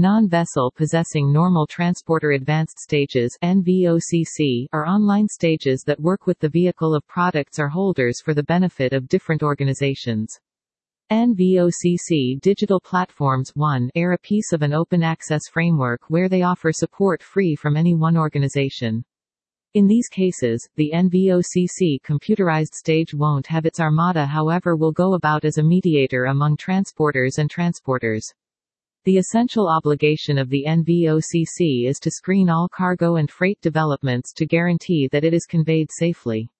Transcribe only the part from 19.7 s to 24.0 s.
In these cases, the NVOCC computerized stage won't have its